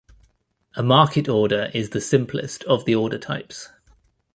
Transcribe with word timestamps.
A 0.75 0.81
market 0.81 1.29
order 1.29 1.69
is 1.75 1.91
the 1.91 2.01
simplest 2.01 2.63
of 2.63 2.85
the 2.85 2.95
order 2.95 3.19
types. 3.19 3.69